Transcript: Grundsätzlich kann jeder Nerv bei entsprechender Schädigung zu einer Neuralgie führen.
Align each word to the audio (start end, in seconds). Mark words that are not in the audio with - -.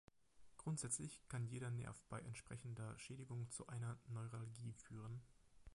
Grundsätzlich 0.57 1.21
kann 1.29 1.45
jeder 1.45 1.69
Nerv 1.69 2.01
bei 2.09 2.21
entsprechender 2.21 2.97
Schädigung 2.97 3.51
zu 3.51 3.67
einer 3.67 3.99
Neuralgie 4.07 4.73
führen. 4.73 5.21